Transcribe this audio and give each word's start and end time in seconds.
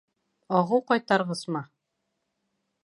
Ағыу 0.59 0.81
ҡайтарғыс 0.91 1.45
мы? 1.57 1.65